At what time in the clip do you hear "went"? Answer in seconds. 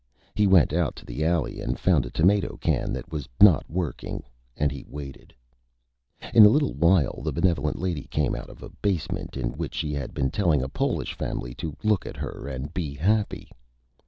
0.47-0.73